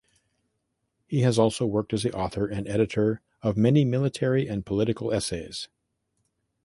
He 1.05 1.23
also 1.23 1.67
worked 1.67 1.93
as 1.93 2.01
the 2.01 2.11
author 2.11 2.47
and 2.47 2.67
editor 2.67 3.21
of 3.43 3.55
many 3.55 3.85
military 3.85 4.47
and 4.47 4.65
political 4.65 5.13
essays. 5.13 5.69